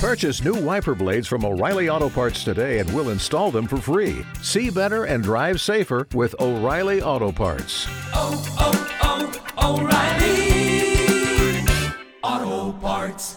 [0.00, 4.24] Purchase new wiper blades from O'Reilly Auto Parts today and we'll install them for free.
[4.40, 7.86] See better and drive safer with O'Reilly Auto Parts.
[8.14, 11.66] oh, oh, oh O'Reilly
[12.22, 13.36] Auto Parts.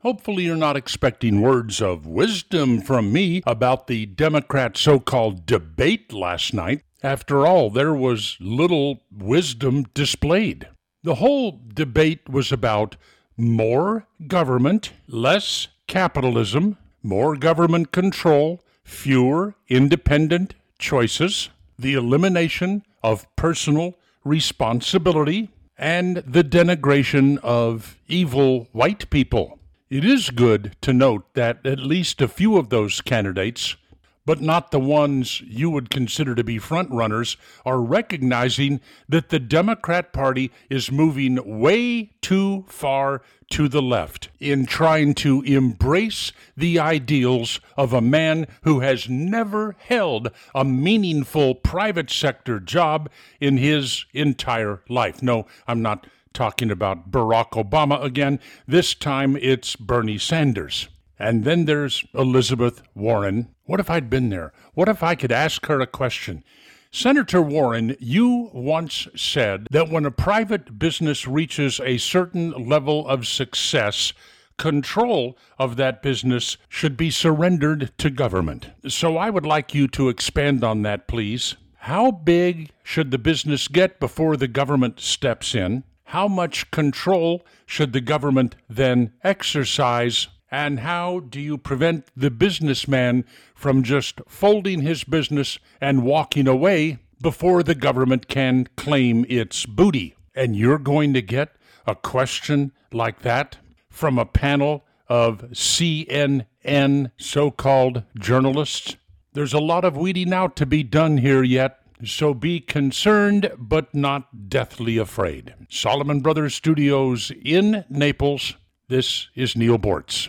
[0.00, 6.12] Hopefully, you're not expecting words of wisdom from me about the Democrat so called debate
[6.12, 6.82] last night.
[7.04, 10.66] After all, there was little wisdom displayed.
[11.04, 12.96] The whole debate was about
[13.36, 25.50] more government, less capitalism, more government control, fewer independent choices, the elimination of personal responsibility,
[25.76, 29.58] and the denigration of evil white people.
[29.90, 33.76] It is good to note that at least a few of those candidates,
[34.24, 40.12] but not the ones you would consider to be frontrunners, are recognizing that the Democrat
[40.12, 47.60] Party is moving way too far to the left in trying to embrace the ideals
[47.76, 54.80] of a man who has never held a meaningful private sector job in his entire
[54.88, 55.22] life.
[55.22, 58.40] No, I'm not talking about Barack Obama again.
[58.66, 60.88] This time it's Bernie Sanders.
[61.22, 63.54] And then there's Elizabeth Warren.
[63.64, 64.52] What if I'd been there?
[64.74, 66.42] What if I could ask her a question?
[66.90, 73.28] Senator Warren, you once said that when a private business reaches a certain level of
[73.28, 74.12] success,
[74.58, 78.70] control of that business should be surrendered to government.
[78.88, 81.54] So I would like you to expand on that, please.
[81.76, 85.84] How big should the business get before the government steps in?
[86.06, 90.26] How much control should the government then exercise?
[90.52, 96.98] And how do you prevent the businessman from just folding his business and walking away
[97.22, 100.14] before the government can claim its booty?
[100.34, 103.56] And you're going to get a question like that
[103.88, 108.96] from a panel of CNN so called journalists?
[109.32, 111.78] There's a lot of weeding out to be done here yet.
[112.04, 115.54] So be concerned, but not deathly afraid.
[115.70, 118.56] Solomon Brothers Studios in Naples.
[118.88, 120.28] This is Neal Boortz.